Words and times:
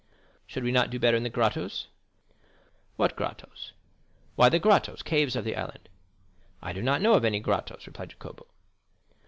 "Should 0.47 0.63
we 0.63 0.71
not 0.71 0.89
do 0.89 0.97
better 0.97 1.15
in 1.15 1.21
the 1.21 1.29
grottos?" 1.29 1.85
"What 2.95 3.15
grottos?" 3.15 3.73
"Why, 4.35 4.49
the 4.49 4.57
grottos—caves 4.57 5.35
of 5.35 5.45
the 5.45 5.55
island." 5.55 5.89
"I 6.59 6.73
do 6.73 6.81
not 6.81 7.01
know 7.03 7.13
of 7.13 7.23
any 7.23 7.39
grottos," 7.39 7.85
replied 7.85 8.09
Jacopo. 8.09 8.47